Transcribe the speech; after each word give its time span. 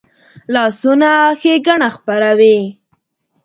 لاسونه 0.53 1.09
ښېګڼه 1.39 1.89
خپروي 1.95 2.57